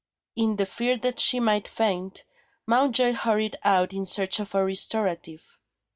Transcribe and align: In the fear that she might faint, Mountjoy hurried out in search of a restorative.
In 0.35 0.55
the 0.55 0.65
fear 0.65 0.97
that 0.97 1.19
she 1.19 1.39
might 1.39 1.67
faint, 1.67 2.23
Mountjoy 2.65 3.13
hurried 3.13 3.55
out 3.63 3.93
in 3.93 4.07
search 4.07 4.39
of 4.39 4.55
a 4.55 4.65
restorative. 4.65 5.59